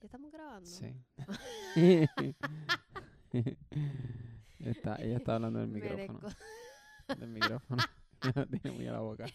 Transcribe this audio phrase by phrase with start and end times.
[0.00, 0.68] ¿Ya estamos grabando?
[0.68, 0.94] Sí.
[4.60, 6.20] está, ella está hablando del micrófono.
[7.18, 7.82] Del micrófono.
[8.60, 9.26] Tiene muy a la boca.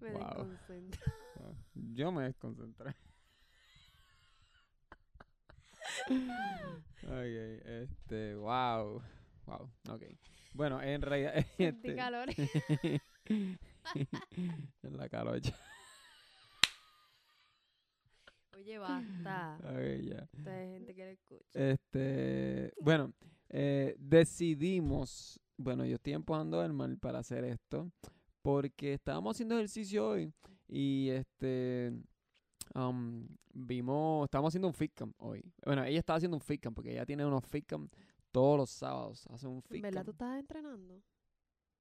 [0.00, 0.20] Me Wow.
[0.22, 1.00] desconcentro.
[1.74, 2.94] Yo me desconcentré.
[7.02, 9.02] ok, este, wow.
[9.46, 10.02] Wow, ok.
[10.52, 11.34] Bueno, en realidad.
[11.56, 12.28] Sentí Este, calor.
[13.28, 15.54] en la calocha.
[18.56, 19.58] Oye, basta.
[19.64, 20.28] Ok, ya.
[20.36, 21.44] Esta hay gente que le escucha.
[21.52, 23.12] Este, bueno,
[23.48, 27.90] eh, decidimos, bueno, yo estoy empujando a Elmar para hacer esto,
[28.42, 30.32] porque estábamos haciendo ejercicio hoy
[30.68, 31.92] y este,
[32.74, 35.42] um, vimos, estábamos haciendo un fitcam hoy.
[35.64, 37.88] Bueno, ella estaba haciendo un fitcam porque ella tiene unos fitcam
[38.30, 39.82] todos los sábados, hace un ¿En fitcam.
[39.82, 41.00] verdad tú estabas entrenando?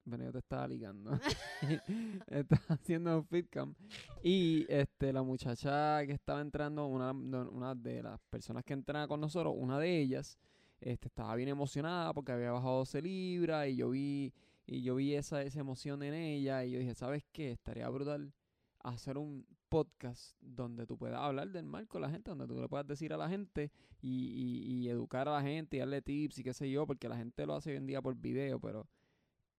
[0.06, 1.12] Bueno, te estaba ligando.
[2.28, 3.74] estaba haciendo un fitcam.
[4.22, 9.54] Y este, la muchacha que estaba entrando, una, de las personas que entrena con nosotros,
[9.58, 10.38] una de ellas,
[10.82, 14.34] este, estaba bien emocionada porque había bajado 12 libras y yo vi,
[14.66, 17.52] y yo vi esa, esa emoción en ella y yo dije, ¿sabes qué?
[17.52, 18.34] Estaría brutal
[18.80, 22.68] hacer un podcast donde tú puedas hablar del mal con la gente, donde tú le
[22.68, 26.40] puedas decir a la gente y, y, y educar a la gente y darle tips
[26.40, 28.86] y qué sé yo, porque la gente lo hace hoy en día por video, pero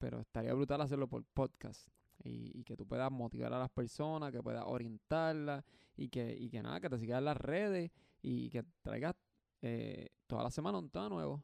[0.04, 1.88] pero estaría brutal hacerlo por podcast
[2.22, 5.64] y, y que tú puedas motivar a las personas, que puedas orientarlas
[5.96, 9.14] y que, y que nada, que te sigas en las redes y que traigas
[9.62, 11.42] eh, toda la semana un tema nuevo.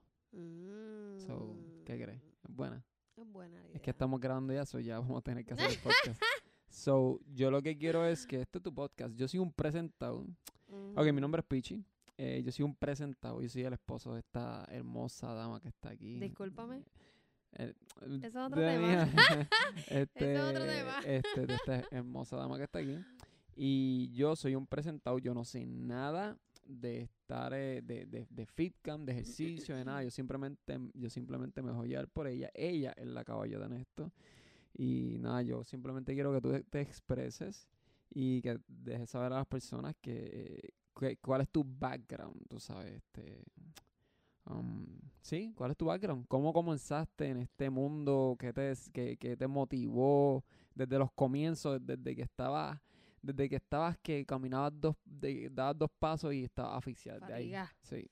[1.26, 2.20] So, ¿qué crees?
[2.22, 2.76] ¿Es buena?
[3.16, 3.70] Mm, Es buena idea.
[3.76, 6.22] Es que estamos grabando ya, so ya vamos a tener que hacer el podcast.
[6.68, 9.14] so, yo lo que quiero es que este es tu podcast.
[9.16, 10.26] Yo soy un presentado.
[10.96, 11.82] Ok, mi nombre es Pichi.
[12.18, 13.40] Eh, yo soy un presentado.
[13.40, 16.20] Yo soy el esposo de esta hermosa dama que está aquí.
[16.20, 16.76] Discúlpame.
[16.76, 16.84] Eh,
[17.52, 19.08] Ese es otro tema.
[19.88, 20.98] este, es otro tema.
[21.04, 22.98] este, de esta hermosa dama que está aquí.
[23.56, 28.46] Y yo soy un presentado, yo no sé nada de estar eh, de, de, de
[28.46, 30.02] fitcam, de ejercicio, de nada.
[30.04, 32.50] Yo simplemente, yo simplemente me voy a por ella.
[32.54, 34.12] Ella es la caballota en esto.
[34.72, 37.68] Y nada, yo simplemente quiero que tú te- te expreses
[38.08, 42.94] y que dejes saber a las personas que, que- cuál es tu background, tú sabes,
[42.94, 43.42] este
[44.50, 44.86] um,
[45.22, 49.46] sí, cuál es tu background, cómo comenzaste en este mundo, qué te, qué, qué te
[49.46, 50.44] motivó
[50.74, 52.80] desde los comienzos, desde que estabas,
[53.22, 57.52] desde que estabas que caminabas dos, de- dabas dos pasos y estabas asfixiada de ahí.
[57.82, 58.10] Sí,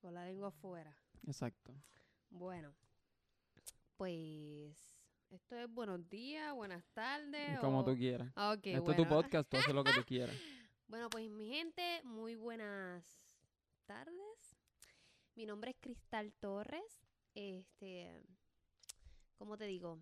[0.00, 0.94] Con la lengua afuera.
[1.26, 1.74] exacto.
[2.30, 2.74] Bueno,
[3.96, 4.76] pues
[5.30, 7.58] esto es buenos días, buenas tardes.
[7.60, 8.30] Como o- tú quieras.
[8.34, 9.22] Ah, ok, Esto es tu bueno.
[9.22, 10.36] podcast, tú haces lo que tú quieras.
[10.86, 13.04] Bueno, pues mi gente, muy buenas
[13.86, 14.33] tardes.
[15.36, 17.02] Mi nombre es Cristal Torres.
[17.34, 18.22] Este,
[19.36, 19.98] ¿cómo te digo?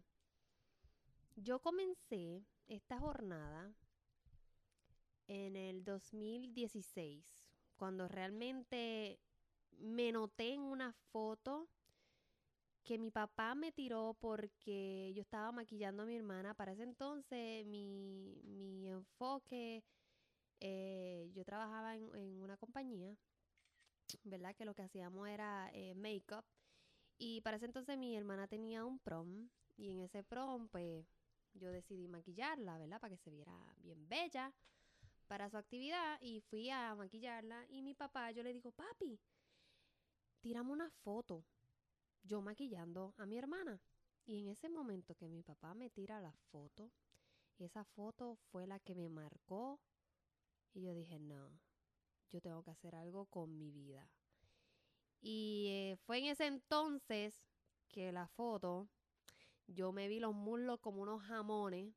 [1.36, 3.72] Yo comencé esta jornada
[5.28, 7.24] en el 2016,
[7.76, 9.18] cuando realmente
[9.78, 11.66] me noté en una foto
[12.84, 16.52] que mi papá me tiró porque yo estaba maquillando a mi hermana.
[16.52, 19.82] Para ese entonces mi, mi enfoque
[20.60, 23.16] eh, yo trabajaba en, en una compañía,
[24.24, 24.54] ¿verdad?
[24.54, 26.44] Que lo que hacíamos era eh, make-up.
[27.18, 29.48] Y para ese entonces mi hermana tenía un prom.
[29.76, 31.06] Y en ese prom, pues,
[31.54, 33.00] yo decidí maquillarla, ¿verdad?
[33.00, 34.52] Para que se viera bien bella
[35.26, 36.18] para su actividad.
[36.20, 37.66] Y fui a maquillarla.
[37.68, 39.18] Y mi papá, yo le digo, papi,
[40.40, 41.44] tírame una foto.
[42.22, 43.80] Yo maquillando a mi hermana.
[44.24, 46.92] Y en ese momento que mi papá me tira la foto,
[47.58, 49.80] esa foto fue la que me marcó
[50.74, 51.50] y yo dije, no,
[52.32, 54.08] yo tengo que hacer algo con mi vida.
[55.20, 57.38] Y eh, fue en ese entonces
[57.88, 58.88] que la foto,
[59.66, 61.94] yo me vi los muslos como unos jamones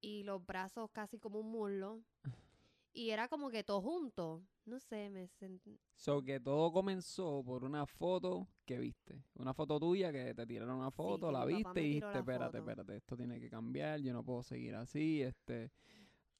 [0.00, 2.02] y los brazos casi como un muslo.
[2.92, 4.42] Y era como que todo junto.
[4.64, 5.78] No sé, me sentí...
[5.94, 9.22] So que todo comenzó por una foto que viste.
[9.34, 12.58] Una foto tuya que te tiraron una foto, la viste y dijiste, espérate, foto".
[12.58, 15.70] espérate, esto tiene que cambiar, yo no puedo seguir así, este,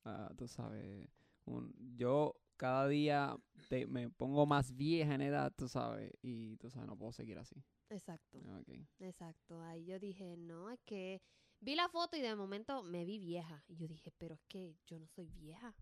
[0.04, 1.08] ah, tú sabes,
[1.44, 3.36] un, yo cada día
[3.68, 7.38] te- me pongo más vieja en edad, tú sabes, y tú sabes, no puedo seguir
[7.38, 7.62] así.
[7.88, 8.38] Exacto.
[9.00, 11.20] Exacto, ahí yo dije, no, es que
[11.60, 13.64] vi la foto y de momento me vi vieja.
[13.66, 15.74] Y yo dije, pero es que yo no soy vieja.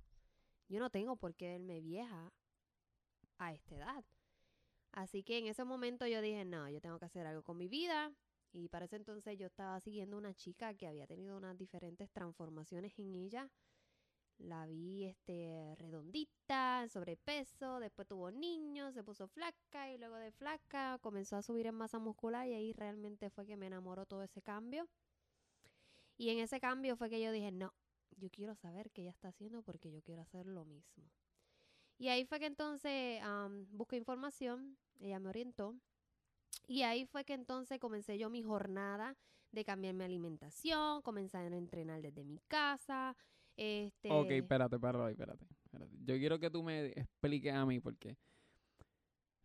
[0.69, 2.33] Yo no tengo por qué verme vieja
[3.39, 4.05] a esta edad.
[4.93, 7.69] Así que en ese momento yo dije, no, yo tengo que hacer algo con mi
[7.69, 8.13] vida.
[8.53, 12.99] Y para ese entonces yo estaba siguiendo una chica que había tenido unas diferentes transformaciones
[12.99, 13.51] en ella.
[14.39, 20.99] La vi este redondita, sobrepeso, después tuvo niños, se puso flaca y luego de flaca
[21.01, 24.41] comenzó a subir en masa muscular y ahí realmente fue que me enamoró todo ese
[24.41, 24.89] cambio.
[26.17, 27.75] Y en ese cambio fue que yo dije, no,
[28.17, 31.11] yo quiero saber qué ella está haciendo porque yo quiero hacer lo mismo.
[31.99, 33.21] Y ahí fue que entonces
[33.71, 35.75] busqué información, ella me orientó.
[36.67, 39.17] Y ahí fue que entonces comencé yo mi jornada
[39.53, 43.17] de cambiar mi alimentación, comenzar a entrenar desde mi casa.
[43.59, 45.97] Este, Ok, espérate, espérate, espérate, espérate.
[46.05, 48.17] Yo quiero que tú me expliques a mí porque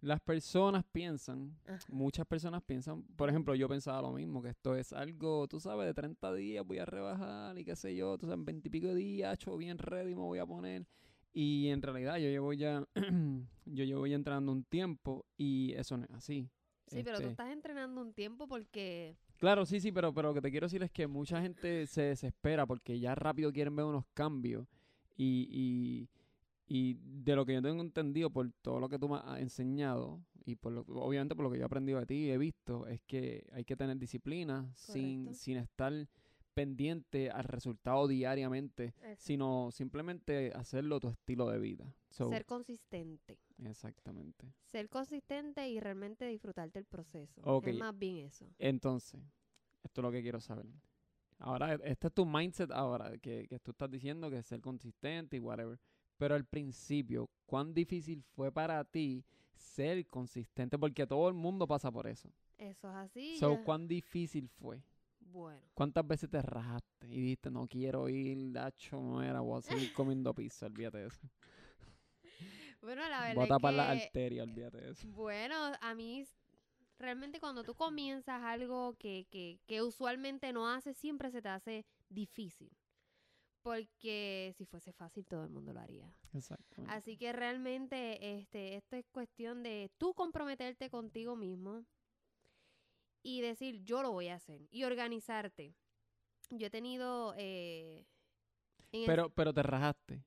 [0.01, 1.79] las personas piensan, Ajá.
[1.87, 5.85] muchas personas piensan, por ejemplo, yo pensaba lo mismo, que esto es algo, tú sabes,
[5.87, 8.71] de 30 días voy a rebajar y qué sé yo, tú sabes, en 20 y
[8.71, 10.85] pico de días, hecho bien ready, me voy a poner.
[11.31, 12.85] Y en realidad yo llevo ya,
[13.65, 16.49] yo llevo ya entrenando un tiempo y eso no es así.
[16.87, 19.17] Sí, pero tú Este, estás entrenando un tiempo porque...
[19.43, 22.03] Claro, sí, sí, pero, pero lo que te quiero decir es que mucha gente se
[22.03, 24.65] desespera porque ya rápido quieren ver unos cambios
[25.17, 26.09] y, y,
[26.65, 30.21] y de lo que yo tengo entendido por todo lo que tú me has enseñado
[30.45, 32.87] y por lo, obviamente por lo que yo he aprendido de ti y he visto
[32.87, 35.43] es que hay que tener disciplina sin, Correcto.
[35.43, 36.07] sin estar
[36.53, 41.93] pendiente al resultado diariamente, sino simplemente hacerlo tu estilo de vida.
[42.13, 43.39] So, ser consistente.
[43.65, 44.53] exactamente.
[44.71, 47.41] Ser consistente y realmente disfrutarte el proceso.
[47.43, 47.67] Ok.
[47.67, 48.45] Es más bien eso.
[48.59, 49.19] Entonces,
[49.83, 50.67] esto es lo que quiero saber.
[51.39, 55.37] Ahora, este es tu mindset ahora, que, que tú estás diciendo que es ser consistente
[55.37, 55.79] y whatever.
[56.17, 59.25] Pero al principio, ¿cuán difícil fue para ti
[59.55, 60.77] ser consistente?
[60.77, 62.29] Porque todo el mundo pasa por eso.
[62.59, 63.37] Eso es así.
[63.39, 64.83] so, ya- ¿cuán difícil fue?
[65.19, 69.61] Bueno, ¿Cuántas veces te rajaste y dijiste, no quiero ir, dacho, no era, voy a
[69.61, 71.27] seguir comiendo pizza, olvídate de eso.
[72.83, 74.07] Bueno la verdad Voy a tapar la es que...
[74.07, 75.07] arteria, olvídate de eso.
[75.09, 76.25] Bueno, a mí
[76.99, 81.85] realmente cuando tú comienzas algo que, que, que usualmente no haces, siempre se te hace
[82.09, 82.69] difícil.
[83.61, 86.13] Porque si fuese fácil, todo el mundo lo haría.
[86.33, 86.93] Exactamente.
[86.93, 91.85] Así que realmente este, esto es cuestión de tú comprometerte contigo mismo
[93.21, 94.67] y decir, yo lo voy a hacer.
[94.69, 95.73] Y organizarte.
[96.49, 97.33] Yo he tenido...
[97.37, 98.05] eh,
[98.91, 100.21] el- Pero, pero te rajaste.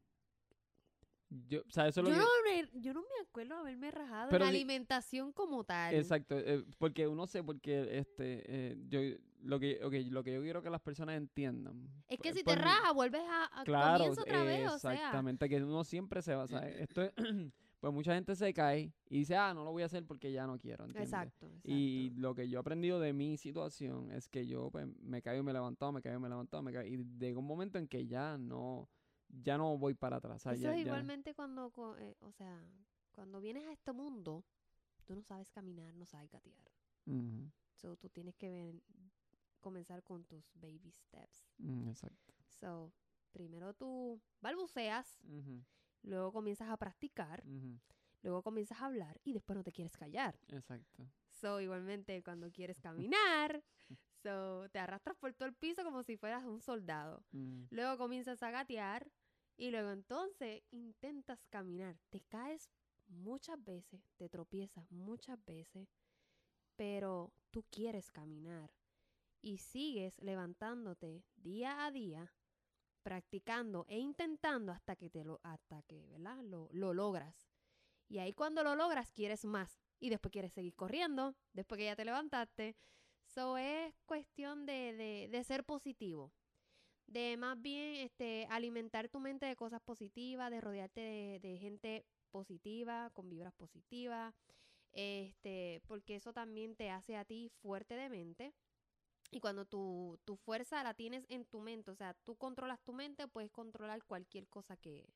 [1.49, 2.21] Yo, o sea, eso yo, lo que...
[2.21, 5.95] no me, yo no me acuerdo haberme rajado Pero en alimentación como tal.
[5.95, 9.01] Exacto, eh, porque uno sé, porque este, eh, yo,
[9.43, 11.89] lo que, okay, lo que yo quiero que las personas entiendan.
[12.09, 14.71] Es que pu- si te por mi- rajas, vuelves a, a claro, comienza otra vez,
[14.71, 14.93] o sea.
[14.95, 17.13] exactamente, que uno siempre se va, o sea, esto es,
[17.81, 20.47] pues mucha gente se cae y dice, ah, no lo voy a hacer porque ya
[20.47, 21.13] no quiero, ¿entiendes?
[21.13, 21.61] Exacto, exacto.
[21.71, 25.41] Y lo que yo he aprendido de mi situación es que yo pues, me caigo
[25.41, 27.47] y me he levantado, me caigo y me he levantado, me caigo, y llega un
[27.47, 28.89] momento en que ya no,
[29.43, 30.37] ya no voy para atrás.
[30.37, 32.65] o sea, Eso ya- es ya- igualmente cuando, eh, o sea,
[33.13, 34.45] cuando vienes a este mundo,
[35.05, 36.65] tú no sabes caminar, no sabes gatear.
[37.75, 38.75] So, tú tienes que
[39.61, 41.47] comenzar con tus baby steps.
[41.59, 42.35] mm, exacto.
[42.49, 42.93] So,
[43.33, 45.19] primero tú balbuceas,
[46.03, 47.45] luego comienzas a practicar,
[48.23, 50.39] luego comienzas a hablar y después no te quieres callar.
[50.49, 51.07] exacto.
[51.33, 53.63] So, igualmente cuando quieres caminar,
[54.23, 57.23] so, te arrastras por todo el piso como si fueras un soldado.
[57.33, 57.67] ujú.
[57.71, 59.11] Luego comienzas a gatear
[59.57, 61.99] y luego entonces intentas caminar.
[62.11, 62.71] Te caes
[63.09, 65.89] muchas veces, te tropiezas muchas veces,
[66.77, 68.71] pero tú quieres caminar
[69.41, 72.33] y sigues levantándote día a día,
[73.03, 76.43] practicando e intentando hasta que te lo hasta que, ¿verdad?
[76.43, 77.49] Lo, lo logras.
[78.09, 81.97] Y ahí cuando lo logras quieres más y después quieres seguir corriendo, después que ya
[81.97, 82.77] te levantaste.
[83.25, 86.33] So es cuestión de, de, de ser positivo
[87.07, 92.05] de más bien este alimentar tu mente de cosas positivas, de rodearte de, de gente
[92.31, 94.35] positiva, con vibras positivas,
[94.93, 98.55] este, porque eso también te hace a ti fuerte de mente.
[99.31, 102.93] Y cuando tu, tu fuerza la tienes en tu mente, o sea, tú controlas tu
[102.93, 105.09] mente, puedes controlar cualquier cosa que,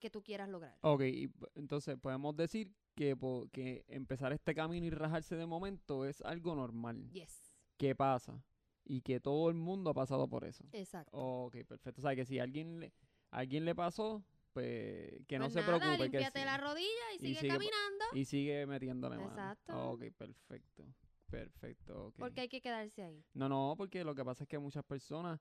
[0.00, 0.76] que tú quieras lograr.
[0.82, 3.16] Ok, y entonces podemos decir que,
[3.52, 7.08] que empezar este camino y rajarse de momento es algo normal.
[7.10, 7.54] Yes.
[7.76, 8.42] que pasa?
[8.90, 10.64] Y que todo el mundo ha pasado por eso.
[10.72, 11.16] Exacto.
[11.16, 12.00] Ok, perfecto.
[12.00, 12.94] O sea, que si alguien le,
[13.30, 16.04] a alguien le pasó, pues que no Pues se nada, preocupe.
[16.04, 18.04] Límpiate la rodilla y, y sigue caminando.
[18.14, 19.28] y sigue metiéndole mano.
[19.28, 19.90] Exacto.
[19.90, 20.84] Ok, perfecto.
[21.30, 22.14] Perfecto, ok.
[22.16, 23.22] Porque hay que quedarse ahí.
[23.34, 25.38] No, no, porque lo que pasa es que muchas personas,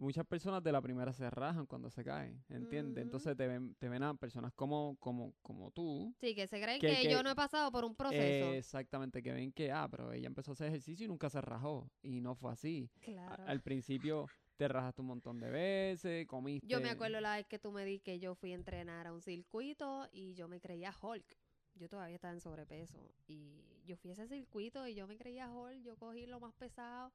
[0.00, 3.02] muchas personas de la primera se rajan cuando se caen, ¿entiendes?
[3.04, 6.80] Entonces te ven, te ven a personas como, como, como tú, Sí, que se creen
[6.80, 8.22] Que- que, que- yo no he pasado por un proceso.
[8.52, 11.40] Eh, exactamente, que ven que, ah, pero ella empezó a hacer ejercicio y nunca se
[11.40, 11.90] rajó.
[12.02, 12.90] Y no fue así.
[12.96, 13.44] A- claro.
[13.46, 14.26] al principio
[14.56, 16.66] te rajaste un montón de veces, comiste.
[16.66, 19.12] Yo me acuerdo la vez que tú me di que yo fui a entrenar a
[19.12, 21.36] un circuito y yo me creía Hulk.
[21.76, 23.10] Yo todavía estaba en sobrepeso.
[23.26, 25.82] Y yo fui a ese circuito y yo me creía Hulk.
[25.82, 27.10] Yo cogí lo más pesado.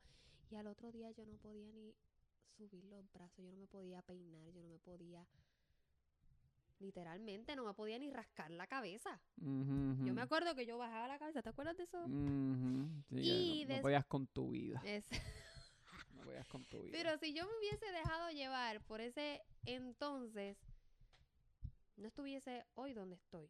[0.50, 1.94] Y al otro día yo no podía ni
[2.58, 3.44] subir los brazos.
[3.44, 4.50] Yo no me podía peinar.
[4.52, 5.26] Yo no me podía.
[6.80, 9.22] Literalmente no me podía ni rascar la cabeza.
[9.38, 11.42] Ujú, Yo me acuerdo que yo bajaba la cabeza.
[11.42, 12.04] ¿Te acuerdas de eso?
[12.04, 14.82] Ujú, sí, que Y no, no des- podías con tu vida.
[14.86, 15.06] Es-
[16.14, 16.92] No podías con tu vida.
[16.98, 20.58] Pero si yo me hubiese dejado llevar por ese entonces,
[21.98, 23.50] no estuviese hoy donde estoy.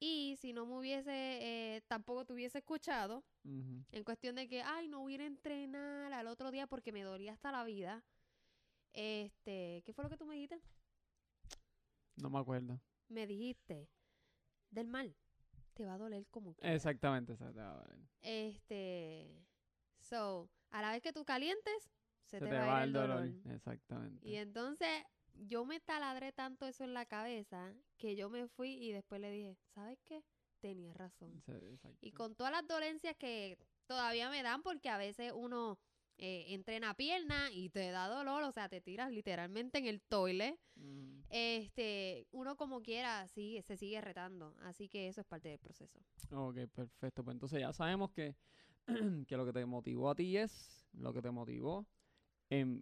[0.00, 4.88] Y si no me hubiese, eh, tampoco te hubiese escuchado, en cuestión de que, ay,
[4.88, 8.04] no voy a ir a entrenar al otro día porque me dolía hasta la vida.
[8.92, 10.60] Este, ¿qué fue lo que tú me dijiste?
[12.16, 12.80] No me acuerdo.
[13.08, 13.88] Me dijiste,
[14.70, 15.16] del mal,
[15.74, 16.74] te va a doler como quiera.
[16.74, 18.08] Exactamente, exactamente.
[18.20, 19.46] Este,
[19.98, 21.90] so, a la vez que tú calientes,
[22.24, 23.26] se, Se te, va, a ir el dolor.
[23.46, 24.28] Exactamente.
[24.28, 25.04] Y entonces
[25.46, 29.30] yo me taladré tanto eso en la cabeza que yo me fui y después le
[29.30, 30.22] dije, ¿sabes qué?
[30.60, 31.40] Tenías razón.
[31.46, 31.52] Sí.
[32.00, 35.78] Y con todas las dolencias que todavía me dan, porque a veces uno
[36.16, 40.58] eh, entrena pierna y te da dolor, o sea, te tiras literalmente en el toilet.
[40.74, 44.54] Mm, Este, uno como quiera sigue, se sigue retando.
[44.62, 46.00] Así que eso es parte del proceso.
[46.32, 47.22] Ok, perfecto.
[47.22, 48.34] Pues entonces ya sabemos que,
[49.28, 51.86] que lo que te motivó a ti es lo que te motivó.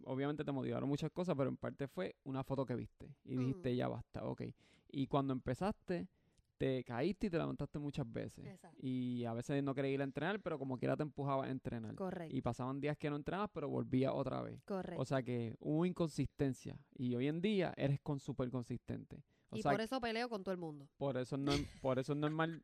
[0.04, 3.72] Obviamente te motivaron muchas cosas, pero en parte fue una foto que viste y dijiste
[3.72, 3.76] Mm.
[3.76, 4.42] ya basta, ok.
[4.88, 6.08] Y cuando empezaste,
[6.58, 8.46] te caíste y te levantaste muchas veces.
[8.46, 8.78] Exacto.
[8.80, 11.94] Y a veces no querías ir a entrenar, pero como quiera te empujaba a entrenar.
[11.94, 12.34] Correcto.
[12.34, 14.62] Y pasaban días que no entrenabas, pero volvías otra vez.
[14.64, 15.02] correcto.
[15.02, 16.78] O sea que hubo inconsistencia.
[16.94, 19.22] Y hoy en día eres con súper consistente.
[19.50, 20.88] O y sea por eso peleo con todo el mundo.
[20.96, 22.62] por eso no por eso es normal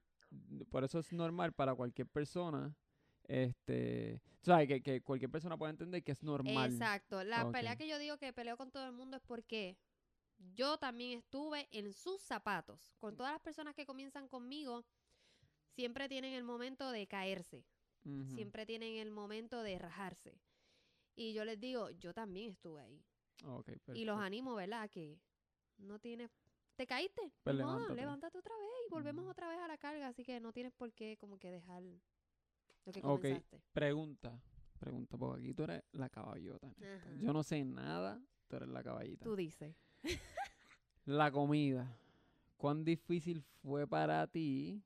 [0.70, 2.74] por eso es normal para cualquier persona
[3.28, 7.22] este sabes que, que cualquier persona puede entender que es normal Exacto.
[7.24, 9.76] La pelea que yo digo que peleo con todo el mundo es porque
[10.54, 12.92] yo también estuve en sus zapatos.
[12.98, 14.84] Con todas las personas que comienzan conmigo,
[15.74, 17.64] siempre tienen el momento de caerse.
[18.34, 20.36] Siempre tienen el momento de rajarse.
[21.14, 23.04] Y yo les digo, yo también estuve ahí.
[23.94, 24.90] Y los animo, ¿verdad?
[24.90, 25.20] Que
[25.78, 26.30] no tienes...
[26.74, 27.32] ¿Te caíste?
[27.44, 28.00] Pues modo, levántate.
[28.00, 30.08] levántate otra vez y volvemos otra vez a la carga.
[30.08, 31.84] Así que no tienes por qué como que dejar
[32.86, 33.20] lo que Ok.
[33.22, 33.60] comenzaste.
[33.72, 34.42] pregunta
[34.78, 36.66] pregunta porque aquí tú eres la caballota.
[36.66, 37.10] Ajá.
[37.20, 39.76] yo no sé nada tú eres la caballita Tú dices.
[41.04, 41.96] la comida
[42.56, 44.82] cuán difícil fue para ti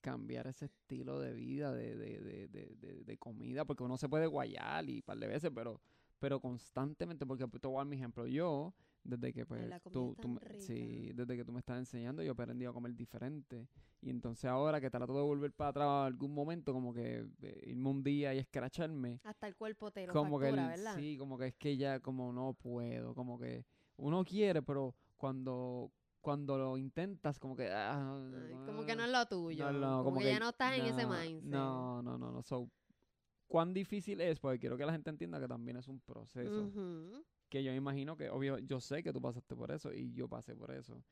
[0.00, 4.08] cambiar ese estilo de vida de, de, de, de, de- de comida porque uno se
[4.08, 5.80] puede guayar y un par de veces pero
[6.18, 8.72] pero constantemente porque te voy a dar mi ejemplo yo
[9.06, 12.30] desde que pues la tú, tú me- sí, desde que tú me estás enseñando yo
[12.30, 13.68] he aprendido a comer diferente
[14.00, 17.88] y entonces ahora que trato de volver para atrás algún momento como que eh, irme
[17.90, 20.94] un día y escracharme Hasta el cuerpo te lo como que factura, el- ¿verdad?
[20.96, 23.64] sí como que es que ya como no puedo como que
[23.96, 29.10] uno quiere pero cuando cuando lo intentas como que ah, Ay, como que no es
[29.12, 29.70] lo tuyo.
[29.72, 31.44] no, no, como, que, ya no estás en ese mindset.
[31.44, 32.42] No, no, no, no.
[32.42, 32.68] So,
[33.46, 34.40] ¿Cuán difícil es?
[34.40, 36.64] Porque quiero que la gente entienda que también es un proceso.
[36.64, 37.24] Ujú.
[37.48, 40.54] Que yo imagino que, obvio, yo sé que tú pasaste por eso y yo pasé
[40.54, 41.02] por eso.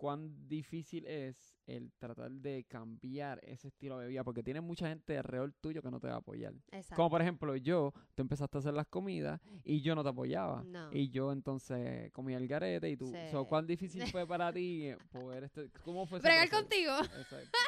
[0.00, 4.24] ¿Cuán difícil es el tratar de cambiar ese estilo de vida?
[4.24, 6.54] Porque tiene mucha gente alrededor tuyo que no te va a apoyar.
[6.72, 6.96] Exacto.
[6.96, 10.64] Como por ejemplo yo, tú empezaste a hacer las comidas y yo no te apoyaba.
[10.64, 10.90] No.
[10.90, 13.12] Y yo entonces comía el garete y tú.
[13.30, 13.44] So.
[13.44, 16.92] ¿Cuán difícil fue para ti eh, poder este, ¿Cómo fue Bregar contigo.
[16.98, 17.58] Exacto.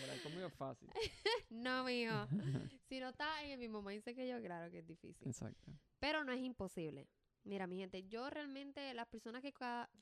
[0.00, 0.88] Bregar conmigo es fácil.
[1.50, 2.26] No, mijo.
[2.88, 5.26] si no estás en el mismo mindset que yo, claro que es difícil.
[5.26, 5.72] Exacto.
[5.98, 7.08] Pero no es imposible.
[7.44, 9.52] Mira, mi gente, yo realmente, las personas que,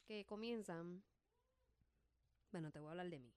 [0.07, 1.03] que comienzan,
[2.53, 3.33] bueno, te voy a hablar de mí.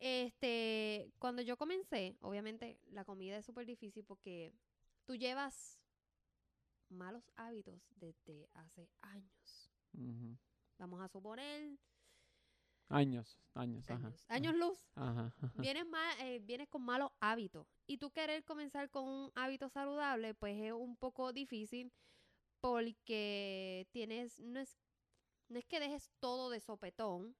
[0.00, 4.52] Este, cuando yo comencé, obviamente la comida es súper difícil porque
[5.06, 5.80] tú llevas
[6.88, 9.70] malos hábitos desde hace años.
[10.78, 11.78] Vamos a suponer
[12.88, 14.06] Años, años, ajá.
[14.06, 14.86] años, años luz.
[14.94, 15.34] Ajá.
[15.40, 15.60] ajá.
[15.62, 20.34] vienes, ma- eh, vienes con malos hábitos y tú querer comenzar con un hábito saludable,
[20.34, 21.92] pues es un poco difícil
[22.66, 24.76] porque tienes, no es,
[25.48, 27.36] no es que dejes todo de sopetón,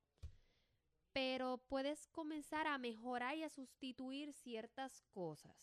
[1.13, 5.59] pero puedes comenzar a mejorar y a sustituir ciertas cosas.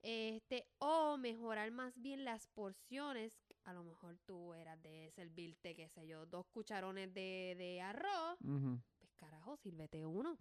[0.00, 3.36] Este, o mejorar más bien las porciones.
[3.64, 8.38] A lo mejor tú eras de servirte, qué sé yo, dos cucharones de, de arroz
[8.96, 10.38] pues carajo, sírvete uno.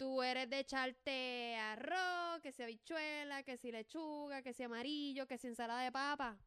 [0.00, 5.36] Tú eres de echarte arroz, que sea habichuela, que si lechuga, que si amarillo, que
[5.36, 6.38] si ensalada de papa.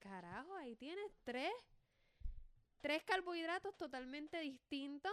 [0.00, 1.52] Carajo, ahí tienes tres.
[2.80, 5.12] Tres carbohidratos totalmente distintos.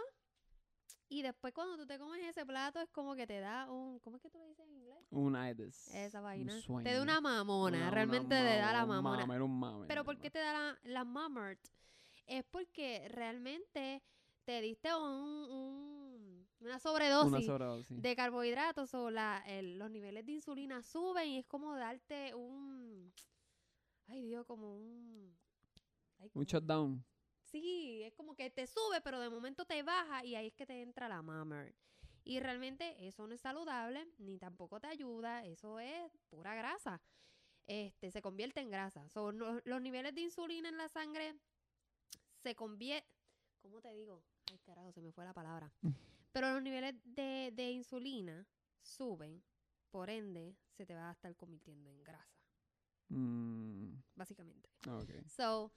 [1.08, 4.00] Y después cuando tú te comes ese plato es como que te da un...
[4.00, 4.98] ¿Cómo es que tú le dices en inglés?
[5.12, 5.94] Un itis.
[5.94, 6.52] Esa un vaina.
[6.82, 9.18] Te da una mamona, Una- una realmente te da la un mamona.
[9.26, 11.60] mamer, un mamer, Pero ¿por qué te da la, la mamert?
[12.26, 14.02] Es porque realmente
[14.44, 15.97] te diste un, un-
[16.60, 21.46] una Una sobredosis de carbohidratos o la, el- los niveles de insulina suben y es
[21.46, 23.12] como darte un...
[24.06, 25.36] Ay Dios, como un...
[26.18, 27.04] ay, Un shutdown.
[27.44, 30.66] Sí, es como que te sube, pero de momento te baja y ahí es que
[30.66, 31.74] te entra la mamert.
[32.24, 37.00] Y realmente eso no es saludable, ni tampoco te ayuda, eso es pura grasa.
[37.66, 39.08] Este, se convierte en grasa.
[39.08, 41.34] So, no- los niveles de insulina en la sangre
[42.42, 43.10] se convierten,
[43.62, 44.22] ¿cómo te digo?
[44.50, 45.70] Ay, carajo, se me fue la palabra.
[46.32, 48.46] Pero los niveles de, de insulina
[48.82, 49.42] suben,
[49.90, 52.38] por ende, se te va a estar convirtiendo en grasa,
[53.10, 54.68] Mm, básicamente.
[54.86, 55.26] ok.
[55.26, 55.72] So,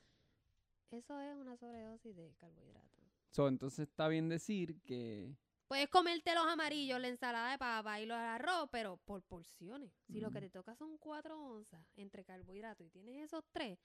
[0.90, 2.92] eso es una sobredosis de carbohidratos.
[3.32, 5.34] So, entonces está bien decir que...
[5.68, 9.94] Puedes comerte los amarillos, la ensalada de papa y los arroz, pero por porciones.
[10.08, 13.80] Si lo que te toca son cuatro onzas entre carbohidratos y tienes esos tres,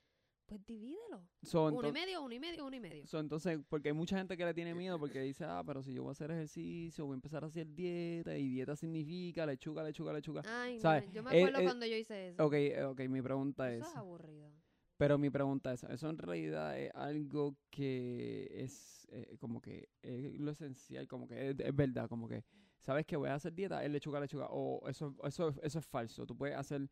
[0.47, 1.27] pues divídelo.
[1.43, 3.07] So, Uno y medio, uno y medio, uno y medio.
[3.07, 5.93] so, entonces, porque hay mucha gente que le tiene miedo porque dice, ah, pero si
[5.93, 9.83] yo voy a hacer ejercicio, voy a empezar a hacer dieta, y dieta significa lechuga,
[9.83, 10.43] lechuga, lechuga.
[10.47, 10.79] Ay,
[11.13, 12.45] yo me Eh, acuerdo eh, cuando yo hice eso.
[12.47, 13.91] Ok, eh, ok, mi pregunta eso es...
[13.91, 14.51] es aburrido.
[14.99, 20.39] Pero mi pregunta es, ¿eso en realidad es algo que es eh, como que es
[20.41, 22.45] lo esencial, como que es, es verdad, como que
[22.81, 26.25] sabes que voy a hacer dieta, es lechuga, lechuga, o eso, eso, eso es falso,
[26.25, 26.89] tú puedes hacer,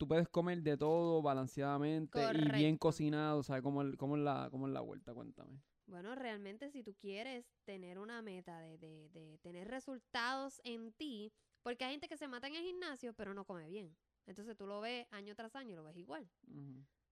[0.00, 3.62] tú puedes comer de todo balanceadamente y bien cocinado, ¿sabes?
[3.62, 5.12] ¿Cómo, es- cómo, es la, ¿Cómo es la vuelta?
[5.12, 5.60] Cuéntame.
[5.86, 11.32] Bueno, realmente si tú quieres tener una meta de, de, de tener resultados en ti,
[11.62, 13.94] porque hay gente que se mata en el gimnasio pero no come bien.
[14.26, 16.30] Entonces tú lo ves año tras año y lo ves igual.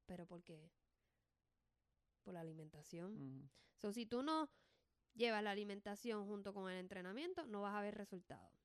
[0.07, 0.71] ¿Pero por qué?
[2.25, 3.13] Por la alimentación.
[3.15, 3.49] ujú.
[3.77, 4.49] So, si tú no
[5.15, 8.58] llevas la alimentación junto con el entrenamiento, no vas a ver resultados.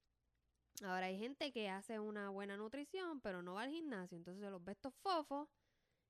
[0.82, 4.18] Ahora hay gente que hace una buena nutrición, pero no va al gimnasio.
[4.18, 5.48] Entonces los ves estos fofos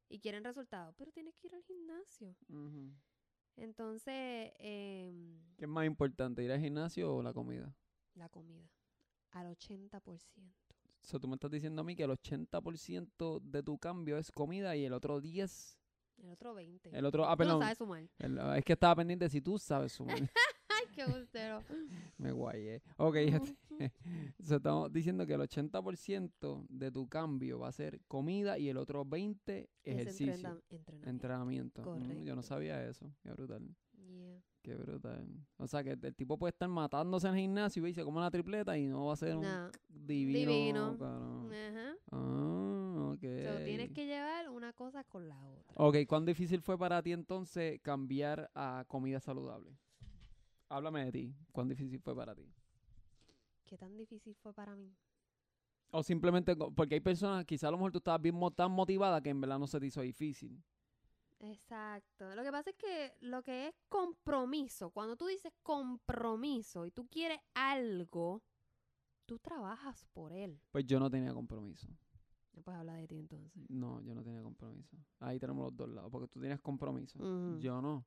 [0.09, 0.95] y quieren resultados.
[0.97, 2.35] Pero tienes que ir al gimnasio.
[3.55, 7.73] Entonces, em, ¿Qué es más importante, ir al gimnasio o la comida?
[8.15, 8.69] la comida.
[9.31, 10.53] Al 80%.
[11.01, 14.31] O sea, tú me estás diciendo a mí que el 80% de tu cambio es
[14.31, 15.77] comida y el otro 10%,
[16.17, 16.79] El otro 20%.
[16.97, 18.03] el otro, ah, Tú no perdón, sabes sumar.
[18.19, 20.15] el- es que estaba pendiente si tú sabes sumar.
[20.69, 21.63] Ay, qué gustero.
[22.17, 22.81] Me guayé.
[22.97, 23.15] Ok,
[24.39, 28.77] so, estamos diciendo que el 80% de tu cambio va a ser comida y el
[28.77, 30.61] otro 20% Es ejercicio, entrena-
[31.01, 31.81] entrenamiento.
[31.81, 32.23] entrenamiento.
[32.23, 33.11] Mm, yo no sabía eso.
[33.23, 33.75] Qué brutal.
[34.07, 34.41] Yeah.
[34.61, 35.27] Qué brutal.
[35.57, 38.31] O sea, que el tipo puede estar matándose en el gimnasio y se come una
[38.31, 39.69] tripleta y no va a ser un No.
[39.89, 40.51] divino.
[40.51, 40.97] Divino.
[41.01, 41.95] Ajá.
[42.11, 43.21] Ah, ok.
[43.21, 45.73] So, tienes que llevar una cosa con la otra.
[45.75, 49.77] Ok, ¿cuán difícil fue para ti entonces cambiar a comida saludable?
[50.69, 51.35] Háblame de ti.
[51.51, 52.49] ¿Cuán difícil fue para ti?
[53.73, 54.95] ¿Qué tan difícil fue para mí?
[55.89, 59.31] O simplemente, porque hay personas, quizá a lo mejor tú estabas bien tan motivada que
[59.31, 60.63] en verdad no se te hizo difícil.
[61.39, 62.35] Exacto.
[62.35, 67.07] Lo que pasa es que lo que es compromiso, cuando tú dices compromiso y tú
[67.07, 68.43] quieres algo,
[69.25, 70.61] tú trabajas por él.
[70.71, 71.87] Pues yo no tenía compromiso.
[72.53, 73.63] No puedes hablar de ti entonces.
[73.69, 74.95] No, yo no tenía compromiso.
[75.19, 77.17] Ahí tenemos los dos lados, porque tú tienes compromiso.
[77.57, 78.05] Yo no.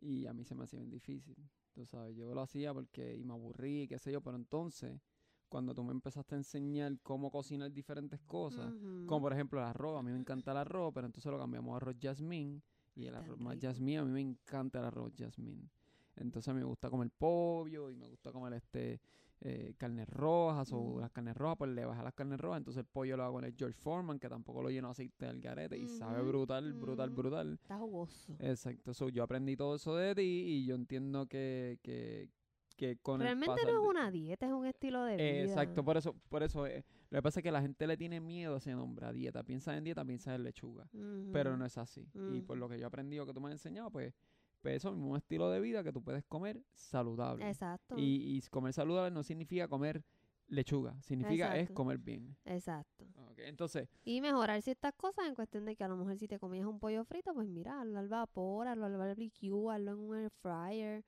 [0.00, 1.36] Y a mí se me hacía bien difícil.
[1.74, 5.00] Tú sabes, yo lo hacía porque y me aburrí, qué sé yo, pero entonces,
[5.48, 8.72] cuando tú me empezaste a enseñar cómo cocinar diferentes cosas,
[9.06, 11.74] como por ejemplo el arroz, a mí me encanta el arroz, pero entonces lo cambiamos
[11.74, 12.60] a arroz jasmine
[12.94, 15.68] y el Tan arroz más jasmine, a mí me encanta el arroz jasmine.
[16.16, 19.00] Entonces me gusta comer pollo y me gusta comer este
[19.40, 21.00] eh, carnes rojas o Mm.
[21.00, 23.44] las carnes rojas, pues le bajas las carnes rojas, entonces el pollo lo hago con
[23.44, 27.10] el George Foreman, que tampoco lo lleno de aceite del garete y sabe brutal, brutal,
[27.10, 27.16] ujú.
[27.22, 27.52] brutal.
[27.62, 28.34] Está jugoso.
[28.40, 32.30] Exacto, so, yo aprendí todo eso de ti y yo entiendo que, que,
[32.76, 35.42] que con Realmente el no es una dieta, es un estilo de vida.
[35.42, 38.20] Exacto, por eso, por eso eh, lo que pasa es que la gente le tiene
[38.20, 39.42] miedo a ese nombre, a dieta.
[39.42, 40.88] Piensa en dieta, piensa en lechuga.
[41.32, 42.08] Pero no es así.
[42.32, 44.12] Y por lo que yo he aprendido que tú me has enseñado, pues,
[44.60, 47.48] pues eso mismo, un estilo de vida que tú puedes comer saludable.
[47.48, 47.96] Exacto.
[47.98, 50.04] Y, y comer saludable no significa comer
[50.48, 52.36] lechuga, significa es comer bien.
[52.44, 53.04] Exacto.
[53.16, 56.38] Ok, Entonces, Y mejorar ciertas cosas en cuestión de que a lo mejor si te
[56.38, 60.16] comías un pollo frito, pues mira, hazlo al vapor, hazlo al barbecue, hazlo en un
[60.16, 61.04] air fryer.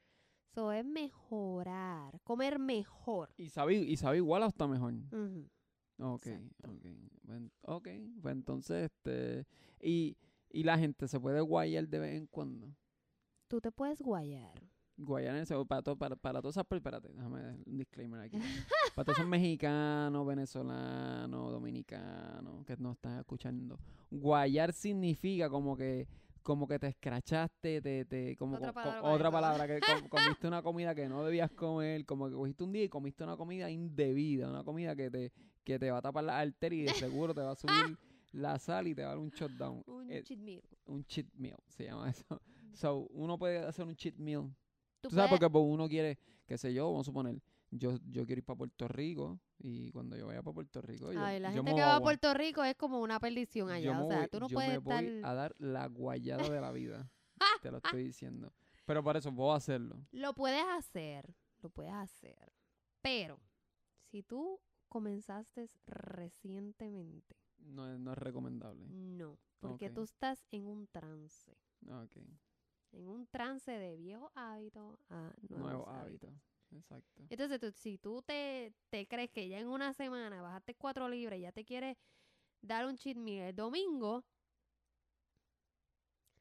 [0.52, 3.30] Eso es mejorar, comer mejor.
[3.36, 4.94] y sabe, y sabe igual hasta mejor.
[5.12, 5.48] Ujú.
[5.98, 6.70] Ok, Exacto.
[6.70, 6.86] ok.
[7.22, 7.88] Buen- ok,
[8.20, 9.46] pues entonces, este,
[9.80, 10.16] y,
[10.50, 12.74] y la gente se puede guayar de vez en cuando.
[13.50, 14.54] Tú te puedes guayar.
[14.96, 18.38] Guayanense, o para, to- para, para todas esas, espérate, déjame dar un disclaimer aquí.
[18.94, 23.76] para todos esos mexicanos, venezolanos, dominicanos que nos están escuchando.
[24.08, 26.06] Guayar significa como que
[26.44, 30.08] como que te escrachaste, te, te, como Otra co- co- palabra otra palabra, que com-
[30.08, 33.36] comiste una comida que no debías comer, como que cogiste un día y comiste una
[33.36, 35.32] comida indebida, una comida que te,
[35.64, 37.98] que te va a tapar la arteria y de seguro te va a subir
[38.32, 39.82] la sal y te va a dar un shutdown.
[39.86, 40.62] Un Eh, cheat meal.
[40.86, 42.24] un cheat meal, se llama eso.
[42.74, 44.54] So, uno puede hacer un cheat meal
[45.00, 47.96] Tú Tú sabes puedes- porque pues, uno quiere, qué sé yo, vamos a suponer, yo,
[48.10, 51.40] yo quiero ir para Puerto Rico y cuando yo vaya para Puerto Rico, yo, Ay,
[51.40, 53.74] la yo gente me que voy va a Puerto Rico es como una perdición yo
[53.74, 53.94] allá.
[53.94, 55.30] me O sea, voy- tú no yo puedes me voy estar...
[55.30, 57.10] a dar la guayada de la vida.
[57.62, 58.52] Te lo estoy diciendo.
[58.84, 60.06] Pero por eso puedo hacerlo.
[60.12, 62.52] Lo puedes hacer, lo puedes hacer.
[63.00, 63.40] Pero,
[64.10, 68.86] si tú comenzaste recientemente, No es, no es recomendable.
[68.90, 69.38] no.
[69.60, 69.94] Porque Ok.
[69.94, 71.52] tú estás en un trance.
[71.86, 72.16] Ok.
[72.92, 76.30] En un trance de viejos hábitos a nuevos, Nuevo hábitos.
[76.30, 76.76] hábito.
[76.76, 77.22] Exacto.
[77.30, 81.38] Entonces, tú- si tú te, te crees que ya en una semana bajaste cuatro libras
[81.38, 81.96] y ya te quieres
[82.62, 84.24] dar un cheat meal el domingo,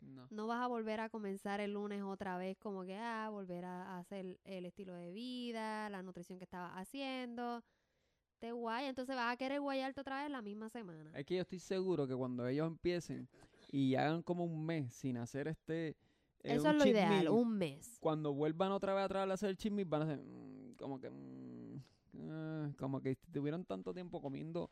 [0.01, 0.27] No.
[0.29, 3.95] no vas a volver a comenzar el lunes otra vez como que, ah, volver a,
[3.95, 7.63] a hacer el estilo de vida, la nutrición que estabas haciendo.
[8.39, 11.11] Te guaya, entonces vas a querer guayarte otra vez la misma semana.
[11.13, 13.27] Es que yo estoy seguro que cuando ellos empiecen
[13.71, 15.97] y hagan como un mes sin hacer este.
[16.43, 17.97] Eh, Eso es lo ideal, meal, un mes.
[17.99, 20.19] Cuando vuelvan otra vez atrás a hacer el meal, van a hacer.
[20.19, 21.09] mm, como que.
[21.09, 21.81] mm,
[22.29, 24.71] ah, como que tuvieron tanto tiempo comiendo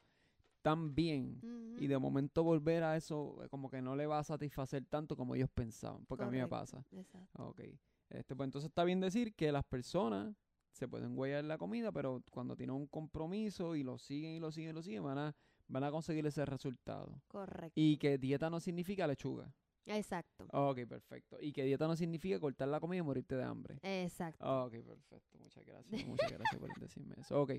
[0.62, 1.39] tan bien.
[1.80, 5.15] Y de momento volver a eso, eh, como que no le va a satisfacer tanto
[5.15, 6.06] como ellos pensaban.
[6.06, 6.84] Porque a mí me pasa.
[6.91, 7.43] Exacto.
[7.49, 7.62] Ok.
[8.10, 10.36] Este, pues entonces está bien decir que las personas
[10.71, 14.51] se pueden guayar la comida, pero cuando tienen un compromiso y lo siguen y lo
[14.51, 15.36] siguen y lo siguen, van a,
[15.67, 17.21] van a conseguir ese resultado.
[17.27, 17.73] Correcto.
[17.75, 19.53] Y que dieta no significa lechuga.
[19.88, 20.45] Exacto.
[20.52, 21.38] Ok, perfecto.
[21.39, 23.80] Y que dieta no significa cortar la comida y morirte de hambre.
[23.82, 24.65] Exacto.
[24.65, 25.38] Ok, perfecto.
[25.39, 26.06] Muchas gracias.
[26.06, 27.41] Muchas gracias por decirme eso.
[27.41, 27.54] Ok.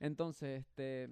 [0.00, 1.08] Entonces, este.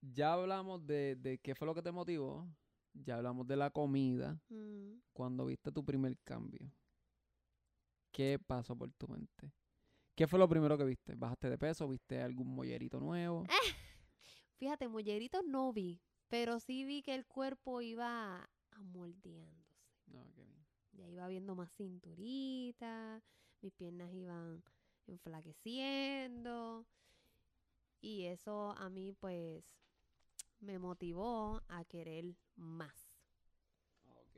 [0.00, 2.46] Ya hablamos de, de qué fue lo que te motivó.
[2.92, 4.40] Ya hablamos de la comida.
[4.48, 5.00] Mm.
[5.12, 6.70] Cuando viste tu primer cambio.
[8.10, 9.52] ¿Qué pasó por tu mente?
[10.14, 11.16] ¿Qué fue lo primero que viste?
[11.16, 11.88] ¿Bajaste de peso?
[11.88, 13.44] ¿Viste algún mollerito nuevo?
[14.56, 19.74] Fíjate, molleritos no vi, pero sí vi que el cuerpo iba amoldeándose.
[20.06, 20.64] No, qué bien.
[20.92, 23.22] Ya iba viendo más cinturita,
[23.60, 24.62] mis piernas iban
[25.06, 26.86] enflaqueciendo.
[28.00, 29.64] Y eso a mí pues
[30.60, 33.10] me motivó a querer más.
[34.06, 34.36] Ok.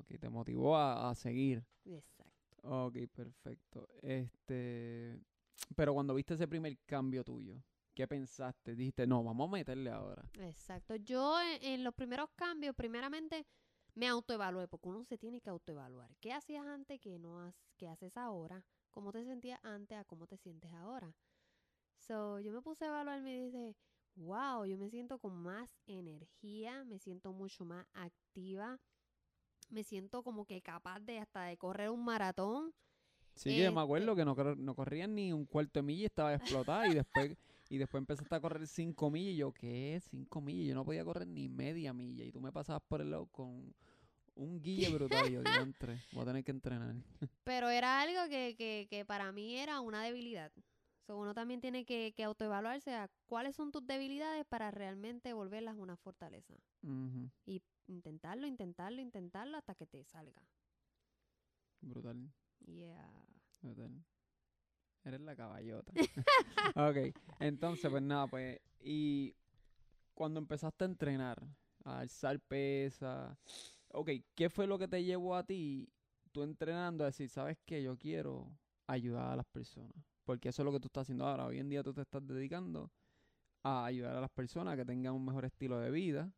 [0.00, 1.64] Ok, te motivó a, a seguir.
[1.84, 2.32] Exacto.
[2.62, 3.88] Ok, perfecto.
[4.02, 5.18] Este,
[5.74, 7.62] pero cuando viste ese primer cambio tuyo,
[7.94, 8.74] ¿qué pensaste?
[8.74, 10.28] Dijiste, no, vamos a meterle ahora.
[10.40, 10.96] Exacto.
[10.96, 13.46] Yo en, en los primeros cambios, primeramente
[13.96, 16.14] me autoevalué, porque uno se tiene que autoevaluar.
[16.20, 18.62] ¿Qué hacías antes que no has, que haces ahora?
[18.90, 21.14] ¿Cómo te sentías antes a cómo te sientes ahora?
[21.98, 23.74] So, yo me puse a evaluarme y dije,
[24.14, 28.78] wow, yo me siento con más energía, me siento mucho más activa,
[29.70, 32.72] me siento como que capaz de hasta de correr un maratón.
[33.34, 36.02] Sí, que yo me Este- acuerdo que no, no corrían ni un cuarto de milla
[36.02, 37.36] y estaba explotada y después
[37.68, 40.00] y después empezaste a correr cinco millas y yo, ¿qué?
[40.02, 43.10] Cinco millas, yo no podía correr ni media milla y tú me pasabas por el
[43.10, 43.74] lado con
[44.34, 46.94] un guille brutal y yo, entre, voy a tener que entrenar.
[47.44, 50.52] Pero era algo que, que, que para mí era una debilidad.
[51.06, 55.76] So, uno también tiene que, que autoevaluarse a cuáles son tus debilidades para realmente volverlas
[55.76, 56.54] una fortaleza.
[56.82, 60.42] Ujú, Y intentarlo, intentarlo, intentarlo hasta que te salga.
[61.82, 62.28] Brutal.
[62.66, 63.08] Yeah.
[63.62, 64.04] Brutal.
[65.06, 65.92] Eres la caballota.
[66.74, 68.58] ok, entonces, pues nada, pues.
[68.80, 69.36] Y
[70.14, 71.40] cuando empezaste a entrenar,
[71.84, 73.38] a alzar pesa,
[73.92, 75.88] ok, ¿qué fue lo que te llevó a ti,
[76.32, 78.50] tú entrenando, a decir, sabes que yo quiero
[78.88, 79.94] ayudar a las personas?
[80.24, 81.46] Porque eso es lo que tú estás haciendo ahora.
[81.46, 82.90] Hoy en día tú te estás dedicando
[83.62, 86.32] a ayudar a las personas a que tengan un mejor estilo de vida,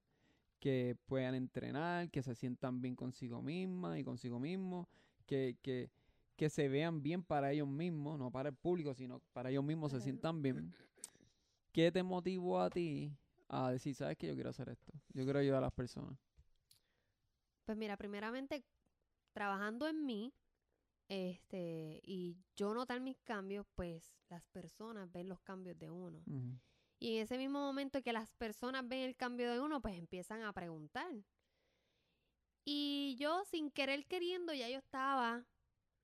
[0.61, 4.91] que puedan entrenar, que se sientan bien consigo mismas y consigo mismo,
[5.25, 5.91] que, que,
[6.39, 9.91] que se vean bien para ellos mismos, no para el público, sino para ellos mismos
[9.91, 10.73] se sientan bien.
[11.73, 13.13] ¿Qué te motivó a ti
[13.49, 14.93] a decir, sabes que yo quiero hacer esto?
[15.13, 16.17] Yo quiero ayudar a las personas.
[17.65, 18.65] Pues mira, primeramente
[19.33, 20.33] trabajando en mí,
[21.09, 26.23] este, y yo notar mis cambios, pues las personas ven los cambios de uno.
[27.01, 30.43] Y en ese mismo momento que las personas ven el cambio de uno, pues empiezan
[30.43, 31.13] a preguntar.
[32.65, 35.45] Y yo, sin querer queriendo, ya yo estaba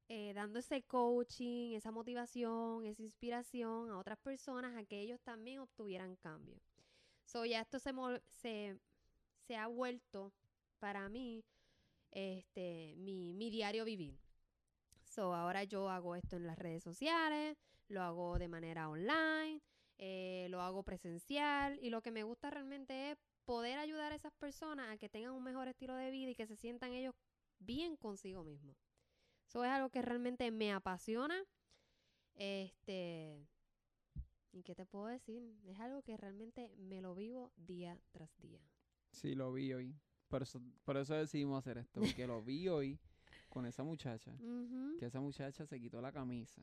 [0.09, 5.61] eh, dando ese coaching, esa motivación, esa inspiración a otras personas a que ellos también
[5.61, 6.61] obtuvieran cambio.
[7.25, 7.93] So, ya esto se,
[8.29, 8.79] se,
[9.47, 10.33] se ha vuelto
[10.79, 11.45] para mí
[12.11, 14.19] este, mi, mi diario vivir.
[15.05, 17.57] So, ahora yo hago esto en las redes sociales,
[17.89, 19.61] lo hago de manera online,
[19.99, 24.33] eh, lo hago presencial y lo que me gusta realmente es poder ayudar a esas
[24.35, 27.15] personas a que tengan un mejor estilo de vida y que se sientan ellos
[27.59, 28.77] bien consigo mismos.
[29.47, 31.37] Eso es algo que realmente me apasiona.
[32.35, 33.47] Este,
[34.53, 35.43] ¿y qué te puedo decir?
[35.67, 38.61] Es algo que realmente me lo vivo día tras día.
[39.13, 39.97] Sí, lo vi hoy.
[40.29, 42.99] Por eso, por eso decidimos hacer esto, porque lo vi hoy
[43.49, 44.37] con esa muchacha.
[44.99, 46.63] Que esa muchacha se quitó la camisa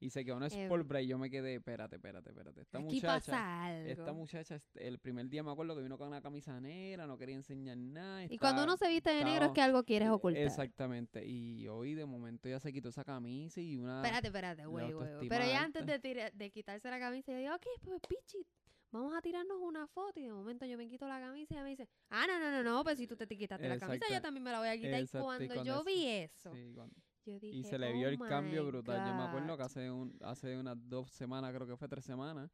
[0.00, 1.06] y se quedó en sport break.
[1.06, 2.60] Yo me quedé, espérate, espérate, espérate.
[2.60, 3.88] Esta Aquí muchacha, pasa algo.
[3.90, 7.34] esta muchacha, el primer día me acuerdo que vino con una camisa negra, no quería
[7.36, 8.24] enseñar nada.
[8.24, 10.42] y cuando uno se viste de negro es que algo quieres ocultar.
[10.42, 11.26] Exactamente.
[11.26, 14.02] Y hoy de momento ya se quitó esa camisa y una.
[14.02, 15.28] Espérate, espérate, güey, güey.
[15.28, 18.46] Pero ya antes de, tira- de quitarse la camisa, yo digo, ok, pues pichi,
[18.90, 21.64] vamos a tirarnos una foto y de momento yo me quito la camisa y ella
[21.64, 23.98] me dice, ah, no, no, no, no, pues si tú te te quitaste la camisa,
[24.00, 24.22] yo Exacto.
[24.28, 24.94] también me la voy a quitar.
[25.00, 26.94] Exacto, y y cuando cuando yo es- vi eso, Sí, cuando-
[27.28, 29.06] yo dije, y se le vio "Oh el cambio brutal.
[29.06, 29.66] Yo me acuerdo que God".
[29.66, 32.50] hace, un, hace unas dos semanas, creo que fue tres semanas,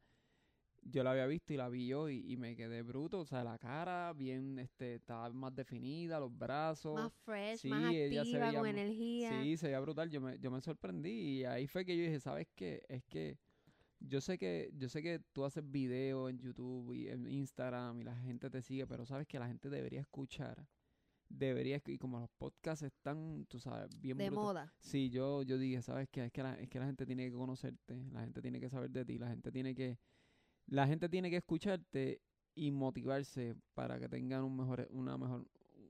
[0.83, 3.19] yo la había visto y la vi yo y, y me quedé bruto.
[3.21, 6.95] O sea, la cara bien, este, estaba más definida, los brazos.
[6.95, 9.29] más fresh, sí, más ella se activa, veía con energía.
[9.43, 10.09] Sí, se veía brutal.
[10.11, 12.83] Yo me, yo me sorprendí y ahí fue que yo dije, ¿sabes qué?
[12.87, 13.37] Es que
[13.99, 18.03] yo sé que yo sé que tú haces videos en YouTube y en Instagram y
[18.03, 20.67] la gente te sigue, pero sabes que la gente debería escuchar.
[21.27, 24.73] Debería, y como los podcasts están, tú sabes, bien de brutal- moda.
[24.79, 26.25] Sí, yo, yo dije, ¿sabes qué?
[26.25, 28.91] Es que, la, es que la gente tiene que conocerte, la gente tiene que saber
[28.91, 29.97] de ti, la gente tiene que,
[30.67, 32.21] la gente tiene que escucharte
[32.53, 35.47] y motivarse para que tengan un mejor, una mejor,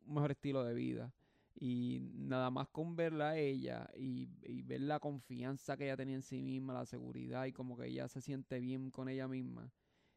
[0.07, 1.13] un mejor estilo de vida.
[1.57, 6.15] Y nada más con verla a ella y, y ver la confianza que ella tenía
[6.15, 9.71] en sí misma, la seguridad y como que ella se siente bien con ella misma.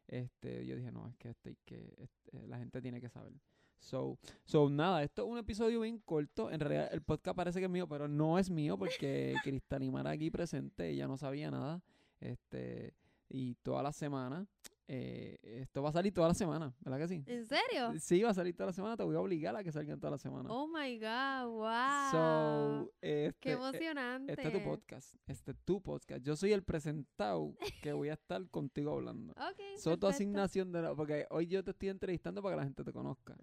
[0.07, 3.33] Este, yo dije, no, es que este, que este, la gente tiene que saber.
[3.79, 6.51] So, so, nada, esto es un episodio bien corto.
[6.51, 10.29] En realidad, el podcast parece que es mío, pero no es mío porque Cristalimar aquí
[10.29, 11.81] presente, ella no sabía nada.
[12.19, 12.93] Este,
[13.29, 14.45] y toda la semana,
[14.91, 17.23] eh, esto va a salir toda la semana, ¿verdad que sí?
[17.27, 17.93] ¿En serio?
[17.99, 20.09] Sí, va a salir toda la semana, te voy a obligar a que salgan toda
[20.11, 20.49] la semana.
[20.51, 22.11] Oh my God, wow.
[22.11, 24.31] So, este, Qué eh, emocionante.
[24.33, 26.23] este es tu podcast, este es tu podcast.
[26.23, 29.33] Yo soy el presentado que voy a estar contigo hablando.
[29.49, 29.77] Ok.
[29.77, 32.83] Soy tu asignación de la- porque hoy yo te estoy entrevistando para que la gente
[32.83, 33.35] te conozca.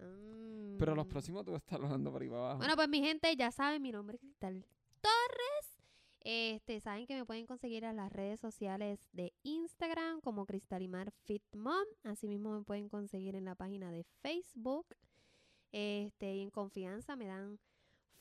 [0.77, 1.09] Pero los Mm.
[1.09, 2.57] próximos tú vas a estar hablando por ahí para abajo.
[2.59, 4.65] Bueno, pues mi gente, ya saben, mi nombre es Cristal
[5.01, 5.79] Torres.
[6.29, 11.55] Este, saben que me pueden conseguir en las redes sociales de Instagram como Cristalimar Fit
[11.55, 11.85] Mom.
[12.03, 14.85] Asimismo me pueden conseguir en la página de Facebook.
[15.71, 17.57] Este, y en confianza me dan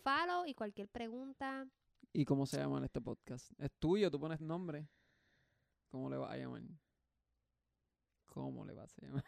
[0.05, 1.67] follow y cualquier pregunta.
[2.13, 3.51] ¿Y cómo se llama este podcast?
[3.59, 4.09] ¿Es tuyo?
[4.09, 4.89] ¿Tú pones nombre?
[5.89, 6.63] ¿Cómo le vas a llamar?
[8.27, 9.25] ¿Cómo le vas a llamar?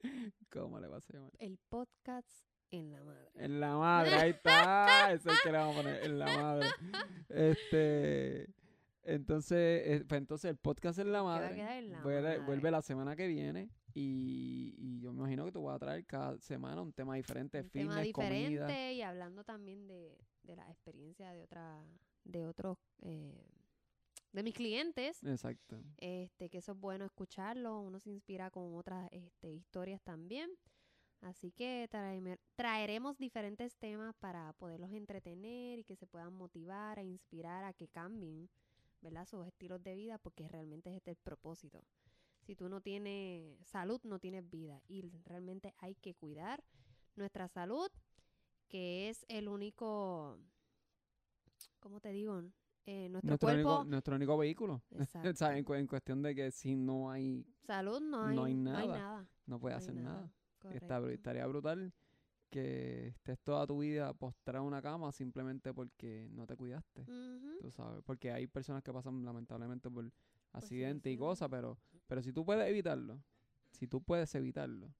[0.50, 1.32] ¿Cómo le vas a llamar?
[1.38, 3.30] El podcast en la madre.
[3.34, 5.12] En la madre, ahí está.
[5.12, 6.68] Eso es el que le vamos a poner, en la madre.
[7.28, 8.48] Este,
[9.14, 11.78] entonces, eh, pues entonces el podcast en la madre.
[11.78, 12.44] en la vuelve, madre.
[12.46, 16.04] vuelve la semana que viene y, y yo me imagino que tú vas a traer
[16.06, 18.92] cada semana un tema diferente, un tema fitness, diferente comida.
[18.92, 21.84] y hablando también de, de la experiencia de otra
[22.24, 23.44] de otros eh,
[24.32, 25.80] de mis clientes Exacto.
[25.96, 30.50] este que eso es bueno escucharlo uno se inspira con otras este, historias también
[31.22, 37.02] así que traeme- traeremos diferentes temas para poderlos entretener y que se puedan motivar a
[37.02, 38.50] inspirar a que cambien
[39.00, 41.84] verdad sus estilos de vida porque realmente es este el propósito
[42.46, 46.62] si tú no tienes salud no tienes vida y realmente hay que cuidar
[47.16, 47.90] nuestra salud
[48.68, 50.38] que es el único
[51.80, 52.42] ¿cómo te digo?
[52.86, 54.82] Eh, nuestro, Nuestro cuerpo único, nuestro único vehículo.
[54.98, 55.46] Exacto.
[55.50, 58.76] En, cu- en cuestión de que si no hay, salud no hay, no hay no
[58.78, 60.30] hay nada, no hay hacer nada.
[60.70, 61.92] Está estaría brutal
[62.50, 67.04] que estés toda tu vida postrado en una cama simplemente porque no te cuidaste.
[67.60, 70.10] Tú sabes, porque hay personas que pasan lamentablemente por
[70.52, 73.22] accidentes y cosas, pero, pero si tú puedes evitarlo,
[73.70, 74.92] si tú puedes evitarlo,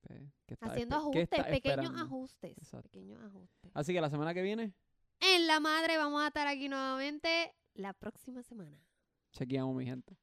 [0.00, 3.70] pues, ¿qué estás haciendo qué ajustes pequeños ajustes pequeños ajustes.
[3.74, 4.74] Así que la semana que viene,
[5.20, 8.78] en la madre vamos a estar aquí nuevamente la próxima semana.
[9.32, 10.16] Chequeamos mi gente.